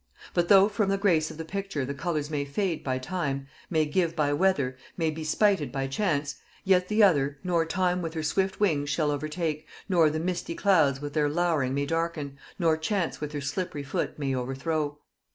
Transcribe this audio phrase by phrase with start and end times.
[0.33, 3.85] But though from the grace of the picture the colors may fade by time, may
[3.85, 8.23] give by weather, may be spited by chance; yet the other, nor time with her
[8.23, 13.21] swift wings shall overtake, nor the misty clouds with their lowering may darken, nor chance
[13.21, 14.97] with her slippery foot may overthrow.